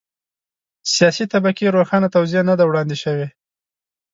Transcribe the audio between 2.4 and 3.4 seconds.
نه ده وړاندې شوې.